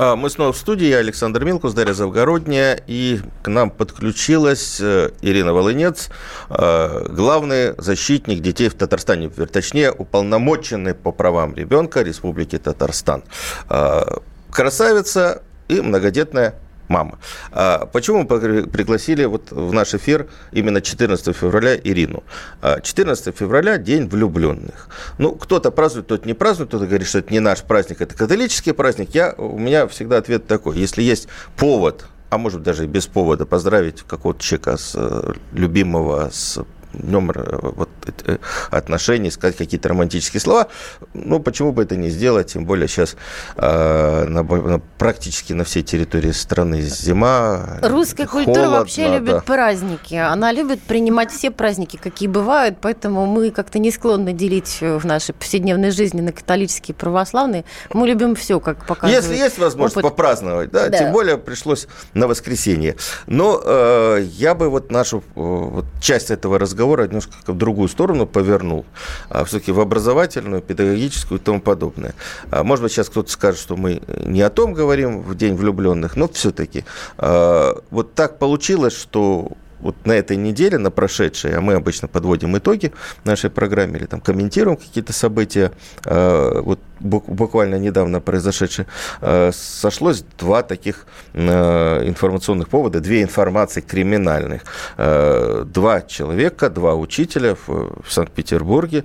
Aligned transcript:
А, 0.00 0.14
мы 0.14 0.30
снова 0.30 0.52
в 0.52 0.56
студии. 0.56 0.86
Я 0.86 0.98
Александр 0.98 1.44
Милкус, 1.44 1.74
Дарья 1.74 1.92
Завгородняя. 1.92 2.80
И 2.86 3.18
к 3.42 3.48
нам 3.48 3.68
подключилась 3.68 4.78
э, 4.80 5.10
Ирина 5.22 5.52
Волынец, 5.52 6.08
э, 6.50 7.06
главный 7.08 7.74
защитник 7.78 8.38
детей 8.40 8.68
в 8.68 8.74
Татарстане. 8.74 9.28
Точнее, 9.28 9.90
уполномоченный 9.90 10.94
по 10.94 11.10
правам 11.10 11.56
ребенка 11.56 12.02
Республики 12.02 12.58
Татарстан. 12.58 13.24
Э, 13.68 14.04
красавица 14.52 15.42
и 15.66 15.80
многодетная 15.80 16.54
мама. 16.88 17.18
А 17.52 17.86
почему 17.86 18.18
мы 18.18 18.26
пригласили 18.66 19.24
вот 19.24 19.50
в 19.50 19.72
наш 19.72 19.94
эфир 19.94 20.28
именно 20.52 20.80
14 20.80 21.36
февраля 21.36 21.76
Ирину? 21.76 22.22
14 22.62 23.36
февраля– 23.36 23.78
День 23.78 24.08
влюбленных. 24.08 24.88
Ну, 25.18 25.32
кто-то 25.32 25.70
празднует, 25.70 26.06
кто-то 26.06 26.26
не 26.26 26.34
празднует, 26.34 26.68
кто-то 26.68 26.86
говорит, 26.86 27.06
что 27.06 27.18
это 27.18 27.32
не 27.32 27.40
наш 27.40 27.62
праздник, 27.62 28.00
это 28.00 28.14
католический 28.14 28.72
праздник. 28.72 29.14
Я, 29.14 29.34
у 29.38 29.58
меня 29.58 29.86
всегда 29.86 30.18
ответ 30.18 30.46
такой. 30.46 30.78
Если 30.78 31.02
есть 31.02 31.28
повод 31.56 32.04
а 32.30 32.36
может 32.36 32.62
даже 32.62 32.84
и 32.84 32.86
без 32.86 33.06
повода 33.06 33.46
поздравить 33.46 34.02
какого-то 34.02 34.42
человека 34.42 34.76
с 34.76 34.92
э, 34.94 35.32
любимого, 35.52 36.28
с 36.30 36.58
днем 36.98 37.30
э, 37.30 37.58
вот, 37.62 37.88
э, 38.26 38.38
отношений, 38.70 39.30
сказать 39.30 39.56
какие-то 39.56 39.88
романтические 39.88 40.40
слова. 40.40 40.68
Ну, 41.14 41.40
почему 41.40 41.72
бы 41.72 41.82
это 41.82 41.96
не 41.96 42.10
сделать? 42.10 42.52
Тем 42.52 42.64
более 42.64 42.88
сейчас 42.88 43.16
э, 43.56 44.24
на, 44.28 44.42
на, 44.42 44.78
практически 44.98 45.52
на 45.52 45.64
всей 45.64 45.82
территории 45.82 46.32
страны 46.32 46.80
зима. 46.80 47.78
Русская 47.82 48.26
холодно, 48.26 48.54
культура 48.54 48.70
вообще 48.70 49.08
да. 49.08 49.18
любит 49.18 49.44
праздники. 49.44 50.14
Она 50.14 50.52
любит 50.52 50.80
принимать 50.82 51.30
все 51.30 51.50
праздники, 51.50 51.96
какие 51.96 52.28
бывают, 52.28 52.78
поэтому 52.80 53.26
мы 53.26 53.50
как-то 53.50 53.78
не 53.78 53.90
склонны 53.90 54.32
делить 54.32 54.78
в 54.80 55.04
нашей 55.04 55.34
повседневной 55.34 55.90
жизни 55.90 56.20
на 56.20 56.32
католические 56.32 56.88
и 56.88 56.92
православные. 56.92 57.64
Мы 57.92 58.06
любим 58.08 58.34
все, 58.34 58.60
как 58.60 58.86
показывает 58.86 59.24
Если 59.24 59.36
есть 59.36 59.58
возможность 59.58 59.96
опыт. 59.96 60.10
попраздновать, 60.10 60.70
да, 60.70 60.88
Да. 60.88 60.98
тем 60.98 61.12
более 61.12 61.38
пришлось 61.38 61.86
на 62.14 62.26
воскресенье. 62.26 62.96
Но 63.26 63.60
э, 63.64 64.24
я 64.32 64.54
бы 64.54 64.68
вот 64.68 64.90
нашу 64.90 65.18
э, 65.18 65.22
вот 65.34 65.84
часть 66.00 66.30
этого 66.30 66.58
разговора 66.58 66.87
немножко 66.96 67.32
в 67.46 67.56
другую 67.56 67.88
сторону 67.88 68.26
повернул. 68.26 68.84
А, 69.30 69.44
все-таки 69.44 69.72
в 69.72 69.80
образовательную, 69.80 70.62
педагогическую 70.62 71.40
и 71.40 71.42
тому 71.42 71.60
подобное. 71.60 72.14
А, 72.50 72.62
может 72.64 72.82
быть, 72.82 72.92
сейчас 72.92 73.08
кто-то 73.08 73.30
скажет, 73.30 73.60
что 73.60 73.76
мы 73.76 74.02
не 74.24 74.42
о 74.42 74.50
том 74.50 74.72
говорим 74.72 75.22
в 75.22 75.34
День 75.36 75.54
влюбленных, 75.54 76.16
но 76.16 76.28
все-таки 76.28 76.84
вот 77.18 78.14
так 78.14 78.38
получилось, 78.38 78.94
что 78.94 79.52
вот 79.80 79.94
на 80.06 80.12
этой 80.12 80.36
неделе, 80.36 80.78
на 80.78 80.90
прошедшей, 80.90 81.56
а 81.56 81.60
мы 81.60 81.74
обычно 81.74 82.08
подводим 82.08 82.56
итоги 82.56 82.92
нашей 83.24 83.50
программе 83.50 83.98
или 83.98 84.06
там 84.06 84.20
комментируем 84.20 84.76
какие-то 84.76 85.12
события, 85.12 85.72
э, 86.04 86.60
вот 86.64 86.80
бу- 87.00 87.24
буквально 87.26 87.76
недавно 87.76 88.20
произошедшие, 88.20 88.86
э, 89.20 89.50
сошлось 89.52 90.24
два 90.38 90.62
таких 90.62 91.06
э, 91.34 92.08
информационных 92.08 92.68
повода, 92.68 93.00
две 93.00 93.22
информации 93.22 93.80
криминальных. 93.80 94.62
Два 94.96 96.02
человека, 96.02 96.70
два 96.70 96.94
учителя 96.94 97.56
в, 97.66 98.02
Санкт-Петербурге, 98.08 99.04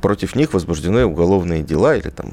против 0.00 0.34
них 0.34 0.52
возбуждены 0.54 1.04
уголовные 1.04 1.62
дела 1.62 1.96
или 1.96 2.10
там 2.10 2.32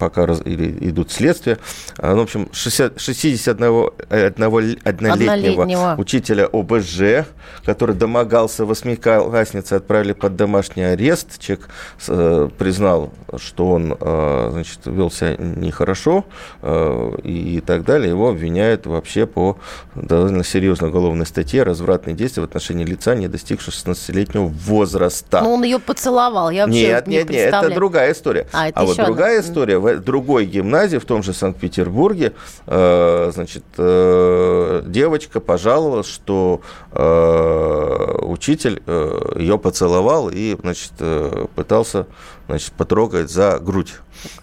пока 0.00 0.26
раз- 0.26 0.40
или 0.44 0.88
идут 0.88 1.12
следствия. 1.12 1.58
А, 1.98 2.14
ну, 2.14 2.20
в 2.20 2.22
общем, 2.22 2.48
60 2.52 2.96
61-летнего 2.96 4.62
Однолетнего. 4.82 5.94
учителя 5.98 6.46
ОБЖ, 6.50 7.26
который 7.64 7.94
домогался 7.94 8.64
восьмиклассницы, 8.64 9.74
отправили 9.74 10.14
под 10.14 10.36
домашний 10.36 10.84
арест. 10.84 11.38
Человек 11.38 11.68
э, 12.08 12.48
признал, 12.58 13.12
что 13.36 13.70
он 13.70 13.96
э, 14.00 14.48
значит, 14.52 14.78
вел 14.86 15.10
себя 15.10 15.36
нехорошо 15.36 16.24
э, 16.62 17.10
и 17.22 17.60
так 17.60 17.84
далее. 17.84 18.08
Его 18.08 18.30
обвиняют 18.30 18.86
вообще 18.86 19.26
по 19.26 19.58
довольно 19.94 20.44
серьезной 20.44 20.88
уголовной 20.88 21.26
статье 21.26 21.62
развратные 21.62 22.16
действия 22.16 22.40
в 22.40 22.44
отношении 22.44 22.86
лица, 22.86 23.14
не 23.14 23.28
достигшего 23.28 23.74
16-летнего 23.74 24.46
возраста. 24.46 25.42
Ну, 25.42 25.52
он 25.52 25.62
ее 25.62 25.78
поцеловал. 25.78 26.48
Я 26.50 26.64
вообще 26.64 26.86
Нет, 26.88 27.06
не 27.06 27.16
нет, 27.16 27.30
нет, 27.30 27.54
это 27.54 27.74
другая 27.74 28.12
история. 28.12 28.46
А, 28.52 28.68
это 28.68 28.80
вот 28.80 28.92
еще 28.92 29.02
одна. 29.02 29.14
другая 29.14 29.40
история 29.40 29.78
в 29.78 29.89
другой 29.96 30.46
гимназии, 30.46 30.98
в 30.98 31.04
том 31.04 31.22
же 31.22 31.32
Санкт-Петербурге, 31.32 32.32
э, 32.66 33.30
значит, 33.34 33.64
э, 33.76 34.82
девочка 34.86 35.40
пожаловалась, 35.40 36.06
что 36.06 36.60
э, 36.92 38.16
учитель 38.22 38.82
э, 38.86 39.32
ее 39.36 39.58
поцеловал 39.58 40.30
и, 40.32 40.56
значит, 40.60 40.92
э, 41.00 41.46
пытался, 41.54 42.06
значит, 42.46 42.72
потрогать 42.72 43.30
за 43.30 43.58
грудь. 43.58 43.94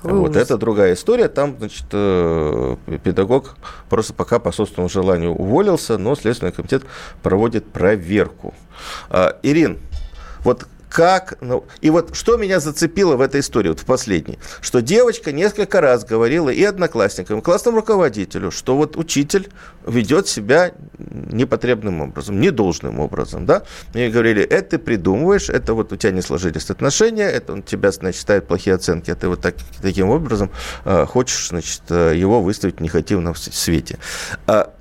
Какой 0.01 0.19
Вот 0.19 0.31
ужас. 0.31 0.43
это 0.43 0.57
другая 0.57 0.93
история. 0.93 1.27
Там, 1.27 1.55
значит, 1.57 1.85
э, 1.91 2.75
педагог 3.03 3.55
просто 3.89 4.13
пока 4.13 4.39
по 4.39 4.51
собственному 4.51 4.89
желанию 4.89 5.31
уволился, 5.33 5.97
но 5.97 6.15
Следственный 6.15 6.51
комитет 6.51 6.83
проводит 7.21 7.65
проверку. 7.65 8.53
А, 9.09 9.37
Ирин, 9.43 9.79
вот 10.43 10.67
как, 10.89 11.37
ну, 11.41 11.65
и 11.81 11.89
вот 11.89 12.15
что 12.15 12.37
меня 12.37 12.59
зацепило 12.59 13.15
в 13.15 13.21
этой 13.21 13.41
истории, 13.41 13.69
вот 13.69 13.79
в 13.79 13.85
последней, 13.85 14.39
что 14.61 14.81
девочка 14.81 15.31
несколько 15.31 15.81
раз 15.81 16.05
говорила 16.05 16.49
и 16.49 16.63
одноклассникам, 16.63 17.39
и 17.39 17.41
классному 17.41 17.77
руководителю, 17.77 18.51
что 18.51 18.77
вот 18.77 18.95
учитель 18.95 19.49
ведет 19.85 20.27
себя 20.27 20.71
непотребным 20.97 22.01
образом, 22.01 22.39
недолжным 22.39 22.99
образом, 22.99 23.45
да, 23.45 23.63
и 23.93 24.07
говорили, 24.09 24.43
это 24.43 24.67
ты 24.67 24.77
придумываешь, 24.79 25.49
это 25.49 25.73
вот 25.73 25.91
у 25.91 25.95
тебя 25.95 26.11
не 26.11 26.21
сложились 26.21 26.69
отношения, 26.69 27.25
это 27.25 27.53
он 27.53 27.63
тебя, 27.63 27.91
значит, 27.91 28.21
ставит 28.21 28.47
плохие 28.47 28.75
оценки, 28.75 29.11
а 29.11 29.15
ты 29.15 29.27
вот 29.27 29.41
так, 29.41 29.55
таким 29.81 30.09
образом 30.09 30.51
э, 30.85 31.05
хочешь, 31.05 31.49
значит, 31.49 31.81
э, 31.89 32.13
его 32.15 32.41
выставить 32.41 32.77
в 32.77 32.81
негативном 32.81 33.35
свете. 33.35 33.97
А, 34.45 34.73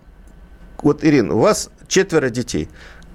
вот, 0.82 1.04
Ирина, 1.04 1.34
у 1.34 1.38
вас 1.38 1.70
четверо 1.88 2.30
детей. 2.30 2.68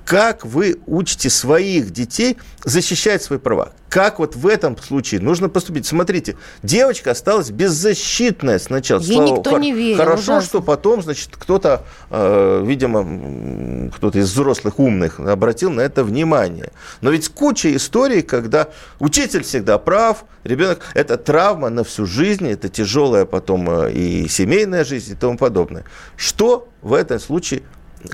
Как 0.06 0.46
вы 0.46 0.80
учите 0.88 1.30
своих 1.30 1.92
детей 1.92 2.38
защищать 2.64 3.24
свои 3.24 3.40
права? 3.40 3.74
Как 3.90 4.20
вот 4.20 4.36
в 4.38 4.48
этом 4.48 4.78
случае 4.78 5.20
нужно 5.20 5.50
поступить? 5.50 5.86
Смотрите, 5.86 6.38
девочка 6.64 7.12
осталась 7.12 7.52
беззащитная 7.52 8.58
сначала. 8.58 9.02
Ей 9.02 9.16
Слава 9.16 9.28
никто 9.28 9.50
богу. 9.52 9.62
не 9.62 9.74
верил, 9.74 9.98
Хорошо, 9.98 10.22
ужасно. 10.22 10.42
что 10.48 10.62
потом, 10.62 11.02
значит, 11.02 11.32
кто-то, 11.34 11.84
э, 12.10 12.64
видимо, 12.66 13.92
кто-то 13.92 14.20
из 14.20 14.32
взрослых 14.32 14.80
умных 14.80 15.20
обратил 15.20 15.72
на 15.72 15.82
это 15.82 16.06
внимание. 16.06 16.72
Но 17.02 17.10
ведь 17.12 17.28
куча 17.30 17.76
историй, 17.76 18.22
когда 18.22 18.70
учитель 19.00 19.44
всегда 19.44 19.78
прав, 19.78 20.24
ребенок– 20.46 20.80
это 20.94 21.18
травма 21.18 21.70
на 21.70 21.84
всю 21.84 22.06
жизнь, 22.06 22.48
это 22.48 22.70
тяжелая 22.70 23.26
потом 23.26 23.70
э, 23.70 23.92
и 23.92 24.28
семейная 24.30 24.86
жизнь 24.86 25.12
и 25.12 25.16
тому 25.16 25.38
подобное. 25.38 25.84
Что 26.16 26.70
в 26.82 26.94
этом 26.94 27.20
случае, 27.20 27.64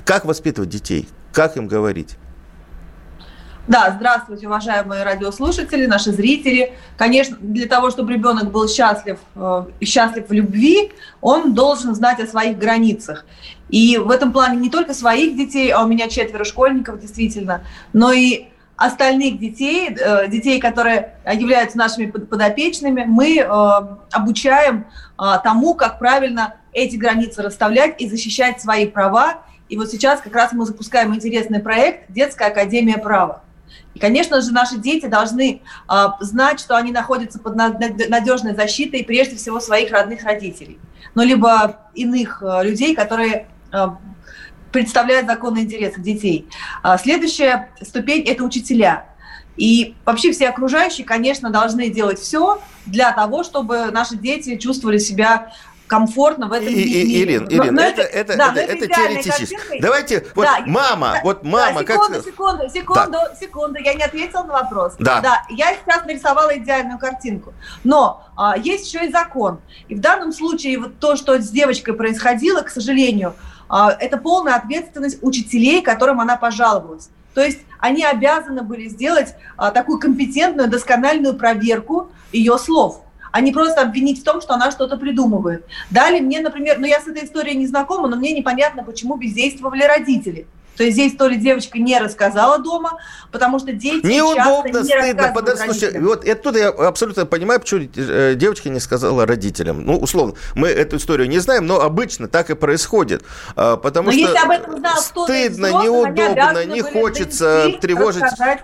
как 0.04 0.24
воспитывать 0.24 0.70
детей, 0.70 1.08
как 1.32 1.56
им 1.56 1.66
говорить? 1.68 2.16
Да, 3.68 3.94
здравствуйте, 3.94 4.46
уважаемые 4.46 5.04
радиослушатели, 5.04 5.84
наши 5.84 6.10
зрители. 6.10 6.72
Конечно, 6.96 7.36
для 7.38 7.66
того, 7.66 7.90
чтобы 7.90 8.14
ребенок 8.14 8.50
был 8.50 8.66
счастлив, 8.66 9.18
э, 9.36 9.64
и 9.78 9.84
счастлив 9.84 10.26
в 10.26 10.32
любви, 10.32 10.92
он 11.20 11.52
должен 11.52 11.94
знать 11.94 12.18
о 12.18 12.26
своих 12.26 12.56
границах. 12.56 13.26
И 13.68 13.98
в 13.98 14.10
этом 14.10 14.32
плане 14.32 14.56
не 14.56 14.70
только 14.70 14.94
своих 14.94 15.36
детей, 15.36 15.70
а 15.70 15.82
у 15.82 15.86
меня 15.86 16.08
четверо 16.08 16.44
школьников 16.44 16.98
действительно, 16.98 17.60
но 17.92 18.10
и 18.10 18.46
остальных 18.76 19.38
детей, 19.38 19.90
э, 19.90 20.28
детей, 20.28 20.60
которые 20.60 21.18
являются 21.30 21.76
нашими 21.76 22.06
под- 22.06 22.30
подопечными, 22.30 23.04
мы 23.06 23.36
э, 23.36 23.46
обучаем 24.12 24.86
тому, 25.42 25.74
как 25.74 25.98
правильно 25.98 26.54
эти 26.72 26.96
границы 26.96 27.42
расставлять 27.42 28.00
и 28.00 28.08
защищать 28.08 28.62
свои 28.62 28.86
права. 28.86 29.42
И 29.68 29.76
вот 29.76 29.90
сейчас 29.90 30.20
как 30.20 30.34
раз 30.34 30.52
мы 30.52 30.64
запускаем 30.64 31.14
интересный 31.14 31.60
проект 31.60 32.10
«Детская 32.10 32.48
академия 32.48 32.98
права». 32.98 33.42
И, 33.94 33.98
конечно 33.98 34.40
же, 34.40 34.50
наши 34.52 34.78
дети 34.78 35.06
должны 35.06 35.60
э, 35.88 36.06
знать, 36.20 36.60
что 36.60 36.76
они 36.76 36.90
находятся 36.90 37.38
под 37.38 37.56
над- 37.56 37.78
над- 37.78 38.08
надежной 38.08 38.54
защитой 38.54 39.04
прежде 39.04 39.36
всего 39.36 39.60
своих 39.60 39.92
родных 39.92 40.24
родителей, 40.24 40.78
ну, 41.14 41.22
либо 41.22 41.80
иных 41.94 42.42
э, 42.42 42.64
людей, 42.64 42.94
которые 42.94 43.46
э, 43.72 43.86
представляют 44.72 45.26
законные 45.26 45.64
интересы 45.64 46.00
детей. 46.00 46.48
А 46.82 46.96
Следующая 46.98 47.70
ступень– 47.82 48.22
это 48.26 48.44
учителя. 48.44 49.06
И 49.56 49.96
вообще 50.04 50.30
все 50.30 50.48
окружающие, 50.48 51.04
конечно, 51.04 51.50
должны 51.50 51.90
делать 51.90 52.20
все 52.20 52.62
для 52.86 53.10
того, 53.12 53.42
чтобы 53.42 53.90
наши 53.90 54.16
дети 54.16 54.56
чувствовали 54.56 54.98
себя 54.98 55.52
комфортно 55.88 56.46
в 56.46 56.52
этом 56.52 56.68
и, 56.68 56.74
мире. 56.74 57.22
Ирин, 57.22 57.48
Ирин, 57.48 57.74
но, 57.74 57.82
это, 57.82 58.02
это, 58.02 58.36
да, 58.36 58.52
это, 58.52 58.60
это, 58.60 58.84
это 58.84 58.94
теоретически. 58.94 59.80
Давайте, 59.80 60.26
вот 60.34 60.44
да, 60.44 60.62
мама, 60.66 61.14
я, 61.16 61.22
вот 61.24 61.42
мама, 61.42 61.82
да, 61.82 61.94
секунду, 61.94 62.14
как... 62.14 62.24
Секунду, 62.24 62.70
секунду, 62.70 63.10
да. 63.10 63.34
секунду, 63.34 63.78
я 63.80 63.94
не 63.94 64.04
ответила 64.04 64.44
на 64.44 64.52
вопрос. 64.52 64.94
Да. 64.98 65.20
да. 65.20 65.42
Я 65.48 65.74
сейчас 65.74 66.04
нарисовала 66.04 66.56
идеальную 66.56 66.98
картинку. 66.98 67.52
Но 67.82 68.24
а, 68.36 68.56
есть 68.56 68.86
еще 68.92 69.06
и 69.06 69.10
закон. 69.10 69.60
И 69.88 69.94
в 69.94 70.00
данном 70.00 70.32
случае 70.32 70.78
вот 70.78 70.98
то, 71.00 71.16
что 71.16 71.40
с 71.40 71.48
девочкой 71.48 71.94
происходило, 71.94 72.62
к 72.62 72.68
сожалению, 72.68 73.34
а, 73.68 73.90
это 73.98 74.18
полная 74.18 74.54
ответственность 74.54 75.18
учителей, 75.22 75.82
которым 75.82 76.20
она 76.20 76.36
пожаловалась. 76.36 77.10
То 77.34 77.42
есть 77.42 77.60
они 77.78 78.04
обязаны 78.04 78.62
были 78.62 78.88
сделать 78.88 79.34
а, 79.56 79.70
такую 79.70 79.98
компетентную, 79.98 80.68
доскональную 80.68 81.34
проверку 81.34 82.10
ее 82.32 82.58
слов 82.58 83.02
а 83.32 83.40
не 83.40 83.52
просто 83.52 83.82
обвинить 83.82 84.20
в 84.20 84.24
том, 84.24 84.40
что 84.40 84.54
она 84.54 84.70
что-то 84.70 84.96
придумывает. 84.96 85.64
Далее 85.90 86.22
мне, 86.22 86.40
например, 86.40 86.78
ну 86.78 86.86
я 86.86 87.00
с 87.00 87.06
этой 87.06 87.24
историей 87.24 87.56
не 87.56 87.66
знакома, 87.66 88.08
но 88.08 88.16
мне 88.16 88.32
непонятно, 88.32 88.82
почему 88.84 89.16
бездействовали 89.16 89.82
родители. 89.82 90.46
То 90.78 90.84
есть 90.84 90.94
здесь 90.94 91.16
то 91.16 91.26
ли 91.26 91.36
девочка 91.36 91.76
не 91.80 91.98
рассказала 91.98 92.60
дома, 92.60 92.98
потому 93.32 93.58
что 93.58 93.72
дети 93.72 94.06
Неудобно, 94.06 94.72
часто 94.72 94.78
не 94.78 94.84
стыдно. 94.84 95.32
Подожди, 95.34 95.64
слушай, 95.64 96.00
вот 96.00 96.26
оттуда 96.26 96.58
я 96.60 96.68
абсолютно 96.68 97.26
понимаю, 97.26 97.58
почему 97.58 97.88
э, 97.96 98.34
девочка 98.36 98.68
не 98.68 98.78
сказала 98.78 99.26
родителям. 99.26 99.84
Ну, 99.84 99.98
условно, 99.98 100.34
мы 100.54 100.68
эту 100.68 100.98
историю 100.98 101.28
не 101.28 101.40
знаем, 101.40 101.66
но 101.66 101.80
обычно 101.80 102.28
так 102.28 102.50
и 102.50 102.54
происходит. 102.54 103.24
А, 103.56 103.76
потому 103.76 104.06
но 104.06 104.12
что 104.12 104.20
если 104.20 104.38
об 104.38 104.50
этом 104.50 104.78
знал 104.78 104.96
стыдно, 104.98 105.68
взрослых, 105.68 106.14
неудобно, 106.14 106.64
не 106.64 106.82
хочется 106.82 107.70
тревожить. 107.80 108.22
Рассказать. 108.22 108.60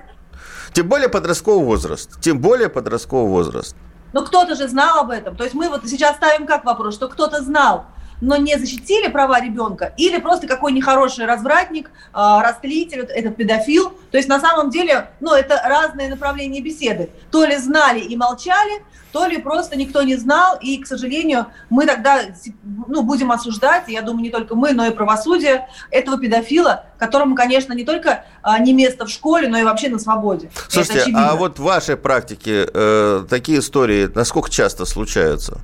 Тем 0.73 0.89
более 0.89 1.09
подростковый 1.09 1.65
возраст. 1.65 2.21
Тем 2.21 2.39
более 2.39 2.69
подростковый 2.69 3.29
возраст. 3.29 3.75
Но 4.15 4.23
кто-то 4.23 4.55
же 4.55 4.69
знал 4.69 5.01
об 5.01 5.11
этом. 5.11 5.35
То 5.35 5.43
есть 5.43 5.57
мы 5.57 5.69
вот 5.69 5.89
сейчас 5.89 6.17
ставим 6.17 6.47
как 6.47 6.65
вопрос, 6.65 6.95
что 6.95 7.09
кто-то 7.09 7.43
знал 7.43 7.87
но 8.25 8.37
не 8.37 8.59
защитили 8.59 9.09
права 9.09 9.41
ребенка, 9.41 9.93
или 9.99 10.19
просто 10.19 10.47
какой 10.47 10.73
нехороший 10.73 11.27
развратник, 11.27 11.91
а, 12.13 12.43
растлитель, 12.43 13.01
этот 13.01 13.37
педофил. 13.37 13.93
То 14.11 14.17
есть 14.17 14.29
на 14.29 14.41
самом 14.41 14.71
деле, 14.71 15.11
ну, 15.21 15.35
это 15.35 15.61
разные 15.65 16.09
направления 16.09 16.61
беседы. 16.61 17.11
То 17.31 17.45
ли 17.45 17.57
знали 17.59 18.01
и 18.01 18.17
молчали, 18.17 18.83
то 19.13 19.27
ли 19.27 19.37
просто 19.39 19.77
никто 19.77 20.03
не 20.03 20.17
знал, 20.17 20.59
и, 20.61 20.79
к 20.79 20.87
сожалению, 20.87 21.47
мы 21.69 21.87
тогда 21.87 22.23
ну, 22.89 23.03
будем 23.03 23.31
осуждать, 23.31 23.85
я 23.89 24.01
думаю, 24.01 24.23
не 24.23 24.31
только 24.31 24.55
мы, 24.57 24.73
но 24.73 24.87
и 24.87 24.91
правосудие 24.91 25.69
этого 25.91 26.19
педофила, 26.19 26.87
которому, 26.99 27.37
конечно, 27.37 27.75
не 27.75 27.85
только 27.85 28.25
а, 28.43 28.59
не 28.59 28.73
место 28.73 29.05
в 29.05 29.11
школе, 29.11 29.49
но 29.49 29.59
и 29.59 29.65
вообще 29.65 29.91
на 29.91 29.99
свободе. 29.99 30.51
Слушайте, 30.69 31.13
а 31.15 31.37
вот 31.37 31.59
в 31.59 31.63
вашей 31.63 31.97
практике 31.97 32.67
э, 32.73 33.25
такие 33.29 33.59
истории 33.59 34.11
насколько 34.15 34.51
часто 34.51 34.87
случаются? 34.87 35.61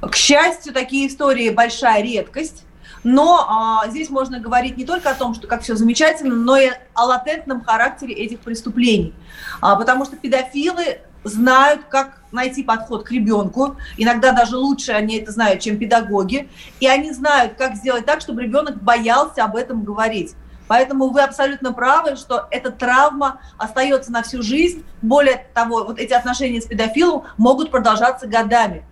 К 0.00 0.14
счастью, 0.14 0.72
такие 0.72 1.08
истории 1.08 1.50
большая 1.50 2.02
редкость. 2.02 2.64
Но 3.04 3.46
а, 3.48 3.88
здесь 3.88 4.10
можно 4.10 4.40
говорить 4.40 4.76
не 4.76 4.84
только 4.84 5.10
о 5.10 5.14
том, 5.14 5.34
что 5.34 5.46
как 5.46 5.62
все 5.62 5.76
замечательно, 5.76 6.34
но 6.34 6.56
и 6.56 6.70
о 6.94 7.04
латентном 7.06 7.62
характере 7.62 8.14
этих 8.14 8.40
преступлений. 8.40 9.14
А, 9.60 9.76
потому 9.76 10.04
что 10.04 10.16
педофилы 10.16 11.00
знают, 11.24 11.82
как 11.88 12.22
найти 12.32 12.62
подход 12.62 13.04
к 13.04 13.10
ребенку. 13.10 13.76
Иногда 13.96 14.32
даже 14.32 14.56
лучше 14.56 14.92
они 14.92 15.18
это 15.18 15.32
знают, 15.32 15.60
чем 15.60 15.78
педагоги. 15.78 16.48
И 16.80 16.86
они 16.86 17.12
знают, 17.12 17.54
как 17.54 17.76
сделать 17.76 18.06
так, 18.06 18.20
чтобы 18.20 18.42
ребенок 18.42 18.82
боялся 18.82 19.44
об 19.44 19.56
этом 19.56 19.84
говорить. 19.84 20.34
Поэтому 20.66 21.08
вы 21.08 21.22
абсолютно 21.22 21.72
правы, 21.72 22.16
что 22.16 22.46
эта 22.50 22.70
травма 22.70 23.40
остается 23.56 24.12
на 24.12 24.22
всю 24.22 24.42
жизнь. 24.42 24.84
Более 25.00 25.46
того, 25.54 25.84
вот 25.84 25.98
эти 25.98 26.12
отношения 26.12 26.60
с 26.60 26.66
педофилом 26.66 27.24
могут 27.38 27.70
продолжаться 27.70 28.26
годами. 28.26 28.84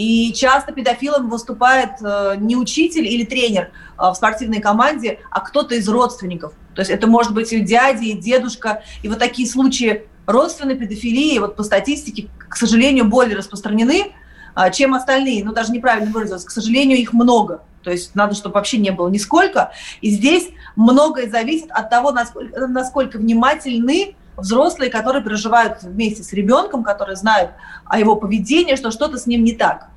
И 0.00 0.32
часто 0.32 0.72
педофилом 0.72 1.28
выступает 1.28 2.00
э, 2.00 2.36
не 2.38 2.56
учитель 2.56 3.06
или 3.06 3.22
тренер 3.26 3.64
э, 3.98 4.10
в 4.10 4.14
спортивной 4.14 4.58
команде, 4.58 5.18
а 5.30 5.40
кто-то 5.40 5.74
из 5.74 5.86
родственников. 5.90 6.54
То 6.74 6.80
есть 6.80 6.90
это 6.90 7.06
может 7.06 7.34
быть 7.34 7.52
и 7.52 7.60
дядя, 7.60 8.02
и 8.02 8.14
дедушка. 8.14 8.82
И 9.02 9.08
вот 9.08 9.18
такие 9.18 9.46
случаи 9.46 10.06
родственной 10.24 10.74
педофилии, 10.74 11.38
вот 11.38 11.54
по 11.54 11.62
статистике, 11.62 12.30
к 12.48 12.56
сожалению, 12.56 13.10
более 13.10 13.36
распространены, 13.36 14.14
э, 14.56 14.72
чем 14.72 14.94
остальные. 14.94 15.44
Ну, 15.44 15.52
даже 15.52 15.70
неправильно 15.70 16.10
выразилась. 16.10 16.44
К 16.44 16.50
сожалению, 16.50 16.96
их 16.96 17.12
много. 17.12 17.60
То 17.82 17.90
есть 17.90 18.14
надо, 18.14 18.34
чтобы 18.34 18.54
вообще 18.54 18.78
не 18.78 18.92
было 18.92 19.08
нисколько. 19.08 19.72
И 20.00 20.08
здесь 20.08 20.48
многое 20.76 21.28
зависит 21.28 21.70
от 21.72 21.90
того, 21.90 22.10
насколько, 22.10 22.66
насколько 22.68 23.18
внимательны 23.18 24.14
взрослые, 24.40 24.90
которые 24.90 25.22
проживают 25.22 25.82
вместе 25.82 26.22
с 26.22 26.32
ребенком, 26.32 26.82
которые 26.82 27.16
знают 27.16 27.52
о 27.84 27.98
его 27.98 28.16
поведении, 28.16 28.76
что 28.76 28.90
что-то 28.90 29.18
с 29.18 29.26
ним 29.26 29.44
не 29.44 29.52
так. 29.52 29.88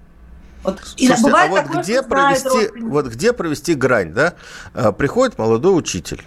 Вот, 0.64 0.80
Слушайте, 0.80 1.14
и 1.14 1.24
бывает 1.24 1.52
а 1.52 1.56
вот 1.56 1.64
такое, 1.66 1.84
где 1.84 2.04
провести, 2.04 2.82
вот 2.82 3.08
где 3.08 3.34
провести 3.34 3.74
грань, 3.74 4.14
да? 4.14 4.34
А, 4.74 4.92
приходит 4.94 5.38
молодой 5.38 5.78
учитель, 5.78 6.24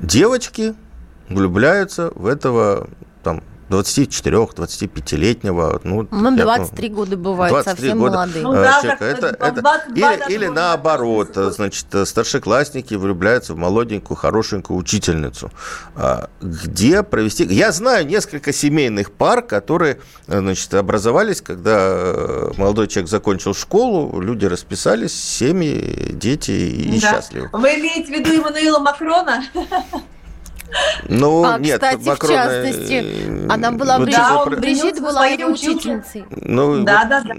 девочки 0.00 0.74
влюбляются 1.28 2.12
в 2.14 2.26
этого 2.26 2.88
24-25-летнего. 3.68 5.80
Ну, 5.84 6.08
ну 6.10 6.36
23 6.36 6.88
я, 6.88 6.94
года 6.94 7.16
бывает, 7.16 7.52
23 7.52 7.76
совсем 7.76 7.98
года, 7.98 8.16
молодые. 8.16 8.44
Ну, 8.44 8.52
да, 8.52 8.80
человека. 8.80 9.04
это, 9.04 9.26
это, 9.28 9.82
или 9.94 10.38
или 10.38 10.46
наоборот, 10.46 11.30
значит, 11.34 11.86
старшеклассники 12.04 12.94
влюбляются 12.94 13.54
в 13.54 13.56
молоденькую, 13.56 14.16
хорошенькую 14.16 14.78
учительницу. 14.78 15.50
А, 15.96 16.30
где 16.40 17.02
провести... 17.02 17.44
Я 17.44 17.72
знаю 17.72 18.06
несколько 18.06 18.52
семейных 18.52 19.12
пар, 19.12 19.42
которые, 19.42 20.00
значит, 20.26 20.72
образовались, 20.74 21.40
когда 21.40 21.76
э, 21.78 22.50
молодой 22.56 22.88
человек 22.88 23.10
закончил 23.10 23.54
школу, 23.54 24.20
люди 24.20 24.46
расписались, 24.46 25.14
семьи, 25.14 26.12
дети 26.12 26.50
и 26.50 27.00
да. 27.00 27.14
счастливы. 27.14 27.50
Вы 27.52 27.68
имеете 27.80 28.12
в 28.12 28.14
виду 28.16 28.30
Эммануила 28.30 28.78
Макрона? 28.78 29.44
Ну, 31.08 31.44
а, 31.44 31.58
нет, 31.58 31.80
кстати, 31.80 32.06
Макрон... 32.06 32.30
в 32.30 32.34
частности, 32.34 33.50
она 33.50 33.72
была 33.72 33.98
Брижит, 33.98 34.20
да, 34.20 34.44
Брижит 34.46 35.00
была 35.00 35.26
его 35.26 35.52
учительницей. 35.52 36.24
Ну, 36.30 36.84
да, 36.84 37.00
вот, 37.00 37.08
да, 37.08 37.22
да. 37.22 37.34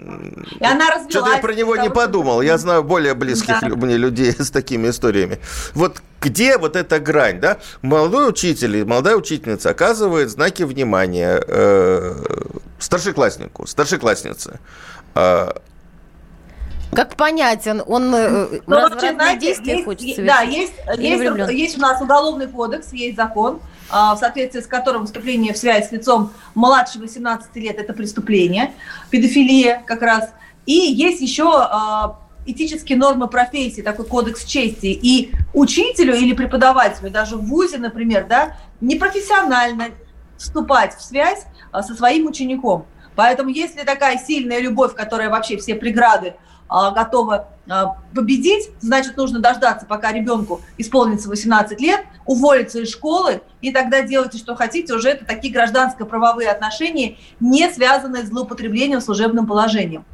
И 0.60 0.66
она 0.66 0.90
развилась. 0.90 1.12
Что-то 1.12 1.32
я 1.32 1.38
про 1.38 1.54
него 1.54 1.76
не 1.76 1.90
подумал. 1.90 2.42
Я 2.42 2.58
знаю 2.58 2.84
более 2.84 3.14
близких 3.14 3.60
да. 3.62 3.68
мне 3.68 3.98
людей 3.98 4.32
с 4.32 4.50
такими 4.50 4.90
историями. 4.90 5.40
Вот 5.74 6.02
где 6.22 6.58
вот 6.58 6.76
эта 6.76 7.00
грань, 7.00 7.40
да? 7.40 7.60
Молодой 7.82 8.30
учитель, 8.30 8.84
молодая 8.86 9.16
учительница 9.16 9.70
оказывает 9.70 10.30
знаки 10.30 10.64
внимания 10.64 11.42
э, 11.48 12.16
старшекласснику, 12.80 13.68
старшекласснице. 13.68 14.60
Э, 15.16 15.52
как 16.92 17.16
понятен, 17.16 17.84
он 17.86 18.14
э, 18.16 18.62
ну, 18.66 18.76
развратные 18.76 19.14
знаете, 19.14 19.40
действия 19.40 19.74
есть, 19.74 19.86
хочет 19.86 20.02
совершить? 20.02 20.26
Да, 20.26 20.42
есть, 20.42 20.74
есть, 20.98 21.52
есть 21.52 21.78
у 21.78 21.82
нас 21.82 22.02
уголовный 22.02 22.48
кодекс, 22.48 22.92
есть 22.94 23.16
закон, 23.16 23.60
а, 23.92 24.16
в 24.16 24.20
соответствии 24.20 24.62
с 24.62 24.68
которым 24.68 25.06
вступление 25.06 25.54
в 25.54 25.58
связь 25.58 25.90
с 25.90 25.92
лицом 25.92 26.32
младше 26.56 27.00
18 27.00 27.56
лет– 27.58 27.78
это 27.78 27.94
преступление, 27.94 28.74
педофилия 29.10 29.84
как 29.86 30.02
раз. 30.02 30.30
И 30.66 30.74
есть 30.74 31.22
еще 31.22 31.50
а, 31.52 32.20
этические 32.46 32.98
нормы 32.98 33.28
профессии, 33.28 33.82
такой 33.82 34.06
кодекс 34.06 34.44
чести. 34.46 34.88
И 34.88 35.32
учителю 35.54 36.16
или 36.16 36.34
преподавателю, 36.34 37.12
даже 37.12 37.36
в 37.38 37.46
ВУЗе, 37.46 37.78
например, 37.78 38.26
да, 38.28 38.58
непрофессионально 38.82 39.90
вступать 40.38 40.96
в 40.96 41.02
связь 41.02 41.46
а, 41.72 41.84
со 41.84 41.94
своим 41.94 42.28
учеником. 42.28 42.86
Поэтому 43.16 43.50
если 43.50 43.84
такая 43.84 44.18
сильная 44.18 44.60
любовь, 44.60 44.96
которая 44.96 45.30
вообще 45.30 45.58
все 45.58 45.76
преграды 45.76 46.36
а, 46.70 46.92
готова 46.92 47.48
а, 47.68 47.98
победить, 48.14 48.70
значит, 48.80 49.18
нужно 49.18 49.40
дождаться, 49.40 49.86
пока 49.86 50.12
ребенку 50.12 50.62
исполнится 50.78 51.28
18 51.28 51.82
лет, 51.82 52.06
уволиться 52.26 52.80
из 52.80 52.92
школы, 52.92 53.42
и 53.62 53.72
тогда 53.72 54.04
делайте, 54.04 54.38
что 54.38 54.56
хотите. 54.56 54.94
Уже 54.94 55.10
это 55.10 55.26
такие 55.26 55.52
гражданско-правовые 55.52 56.50
отношения, 56.50 57.18
не 57.40 57.70
связанные 57.70 58.24
с 58.24 58.30
злоупотреблением 58.30 59.02
служебным 59.02 59.48
положением. 59.48 60.06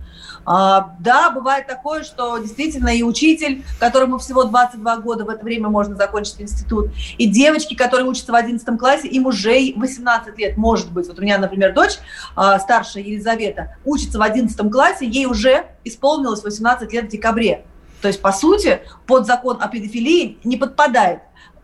А, 0.45 0.95
да, 0.99 1.31
бывает 1.31 1.65
такое, 1.67 2.03
что 2.03 2.37
действительно 2.37 2.89
и 2.89 3.01
учитель, 3.01 3.63
которому 3.79 4.19
всего 4.19 4.43
22 4.43 4.97
года, 4.97 5.25
в 5.25 5.29
это 5.29 5.43
время 5.43 5.69
можно 5.69 5.95
закончить 5.95 6.39
институт, 6.39 6.91
и 7.17 7.25
девочки, 7.25 7.75
которые 7.75 8.07
учатся 8.07 8.31
в 8.31 8.35
11 8.35 8.77
классе, 8.77 9.07
им 9.07 9.25
уже 9.25 9.73
18 9.75 10.37
лет, 10.37 10.57
может 10.57 10.91
быть. 10.91 11.07
Вот 11.07 11.17
у 11.17 11.21
меня, 11.21 11.37
например, 11.37 11.73
дочь, 11.73 11.97
а, 12.35 12.59
старшая 12.59 13.03
Елизавета, 13.03 13.77
учится 13.83 14.19
в 14.19 14.21
11 14.21 14.71
классе, 14.71 15.07
ей 15.07 15.25
уже 15.25 15.65
исполнилось 15.83 16.43
18 16.43 16.93
лет 16.93 17.05
в 17.05 17.07
декабре. 17.09 17.65
То 18.01 18.07
есть, 18.07 18.21
по 18.21 18.31
сути, 18.31 18.81
под 19.07 19.25
закон 19.25 19.57
о 19.61 19.67
педофилии 19.67 20.37
не 20.43 20.57
подпадает 20.57 21.21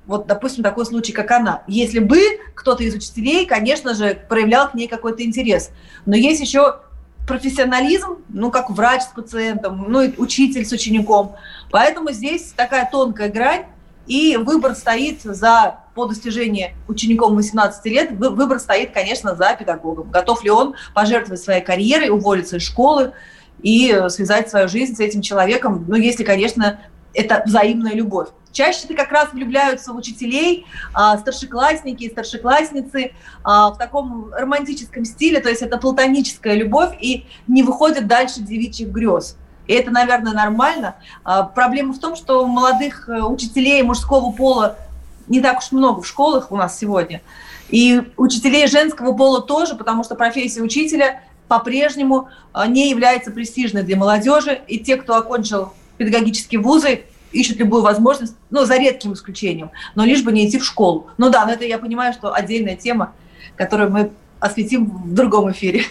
вот, 0.07 0.27
допустим, 0.27 0.63
такой 0.63 0.85
случай, 0.85 1.13
как 1.13 1.31
она. 1.31 1.63
Если 1.67 2.00
бы 2.00 2.19
кто-то 2.55 2.83
из 2.83 2.93
учителей, 2.95 3.45
конечно 3.45 3.93
же, 3.93 4.19
проявлял 4.27 4.69
к 4.69 4.73
ней 4.73 4.88
какой-то 4.88 5.23
интерес. 5.23 5.69
Но 6.05 6.15
есть 6.15 6.41
еще 6.41 6.81
профессионализм, 7.27 8.17
ну, 8.29 8.51
как 8.51 8.69
врач 8.69 9.03
с 9.03 9.07
пациентом, 9.07 9.85
ну, 9.87 10.01
и 10.01 10.17
учитель 10.17 10.65
с 10.65 10.71
учеником. 10.71 11.35
Поэтому 11.71 12.11
здесь 12.11 12.53
такая 12.55 12.89
тонкая 12.91 13.29
грань, 13.29 13.65
и 14.07 14.35
выбор 14.35 14.75
стоит 14.75 15.21
за, 15.21 15.79
по 15.93 16.05
достижении 16.05 16.75
учеником 16.87 17.35
18 17.35 17.85
лет, 17.85 18.11
выбор 18.11 18.59
стоит, 18.59 18.91
конечно, 18.91 19.35
за 19.35 19.55
педагогом. 19.55 20.09
Готов 20.09 20.43
ли 20.43 20.49
он 20.49 20.75
пожертвовать 20.93 21.41
своей 21.41 21.61
карьерой, 21.61 22.09
уволиться 22.09 22.57
из 22.57 22.63
школы 22.63 23.13
и 23.61 24.05
связать 24.09 24.49
свою 24.49 24.67
жизнь 24.67 24.95
с 24.95 24.99
этим 24.99 25.21
человеком, 25.21 25.85
ну, 25.87 25.95
если, 25.95 26.23
конечно, 26.23 26.79
это 27.13 27.44
взаимная 27.46 27.94
любовь. 27.94 28.30
Чаще 28.51 28.82
это 28.84 28.96
как 28.96 29.12
раз 29.12 29.32
влюбляются 29.32 29.94
в 29.94 29.96
учителей, 29.96 30.65
а, 30.94 31.18
старшеклассники 31.18 32.03
и 32.03 32.10
старшеклассницы 32.10 33.13
а, 33.44 33.72
в 33.72 33.77
таком 33.77 34.34
романтическом 34.34 35.06
стиле, 35.06 35.39
то 35.39 35.50
есть 35.50 35.62
это 35.62 35.77
платоническая 35.77 36.56
любовь 36.56 36.96
и 37.00 37.25
не 37.48 37.63
выходит 37.63 38.08
дальше 38.08 38.41
девичьих 38.41 38.89
грез. 38.89 39.38
И 39.68 39.74
это, 39.74 39.91
наверное, 39.91 40.34
нормально. 40.34 40.96
А, 41.24 41.44
проблема 41.44 41.94
в 41.94 42.00
том, 42.00 42.15
что 42.15 42.46
молодых 42.46 43.08
э, 43.08 43.22
учителей 43.22 43.82
мужского 43.84 44.32
пола 44.32 44.75
не 45.27 45.39
так 45.39 45.60
уж 45.60 45.72
много 45.72 46.01
в 46.01 46.08
школах 46.08 46.51
у 46.51 46.58
нас 46.58 46.77
сегодня. 46.77 47.22
И 47.70 48.01
учителей 48.18 48.68
женского 48.68 49.13
пола 49.13 49.41
тоже, 49.41 49.75
потому 49.75 50.03
что 50.03 50.15
профессия 50.15 50.62
учителя 50.62 51.24
по-прежнему 51.48 52.27
не 52.68 52.89
является 52.89 53.32
престижной 53.32 53.84
для 53.84 53.96
молодежи. 53.96 54.62
И 54.68 54.80
те, 54.80 54.98
кто 54.98 55.15
окончил 55.15 55.72
педагогические 56.01 56.60
вузы, 56.60 57.03
ищут 57.31 57.58
любую 57.58 57.84
возможность, 57.84 58.36
ну, 58.50 58.65
за 58.65 58.77
редким 58.77 59.13
исключением, 59.13 59.70
но 59.93 60.03
лишь 60.03 60.24
бы 60.24 60.31
не 60.31 60.50
идти 60.50 60.58
в 60.58 60.65
школу. 60.65 61.08
Ну 61.17 61.29
да, 61.29 61.46
но 61.46 61.53
это 61.53 61.63
я 61.63 61.77
понимаю, 61.77 62.12
что 62.12 62.34
отдельная 62.34 62.75
тема, 62.75 63.13
которую 63.55 63.91
мы 63.91 64.12
осветим 64.39 64.86
в 64.86 65.13
другом 65.13 65.51
эфире. 65.51 65.86